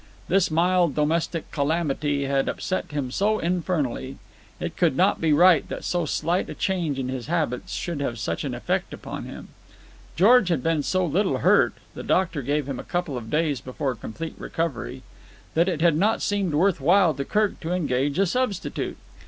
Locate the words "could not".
4.75-5.21